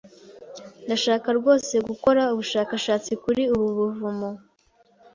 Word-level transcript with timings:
Ndashaka 0.85 1.27
rwose 1.37 1.73
gukora 1.87 2.21
ubushakashatsi 2.33 3.11
kuri 3.23 3.43
ubu 3.55 3.67
buvumo. 3.79 4.29